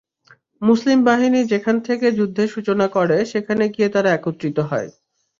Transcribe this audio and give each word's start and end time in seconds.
মুসলিম 0.61 0.99
বাহিনী 1.03 1.39
যেখান 1.43 1.75
থেকে 1.79 2.07
যুদ্ধের 2.11 2.47
সূচনা 2.47 2.87
করে 2.87 3.17
সেখানে 3.25 3.63
গিয়ে 3.67 3.89
তারা 3.89 4.09
একত্রিত 4.11 4.57
হয়। 4.69 4.89